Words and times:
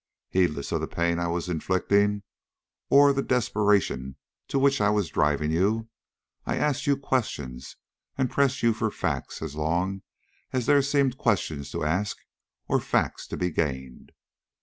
Heedless 0.31 0.71
of 0.71 0.81
the 0.81 0.87
pain 0.87 1.19
I 1.19 1.27
was 1.27 1.47
inflicting, 1.47 2.23
or 2.89 3.13
the 3.13 3.21
desperation 3.21 4.15
to 4.47 4.57
which 4.57 4.81
I 4.81 4.89
was 4.89 5.09
driving 5.11 5.51
you, 5.51 5.89
I 6.43 6.55
asked 6.57 6.87
you 6.87 6.97
questions 6.97 7.75
and 8.17 8.27
pressed 8.27 8.63
you 8.63 8.73
for 8.73 8.89
facts 8.89 9.43
as 9.43 9.53
long 9.55 10.01
as 10.51 10.65
there 10.65 10.81
seemed 10.81 11.19
questions 11.19 11.69
to 11.73 11.83
ask 11.85 12.17
or 12.67 12.79
facts 12.79 13.27
to 13.27 13.37
be 13.37 13.51
gained. 13.51 14.11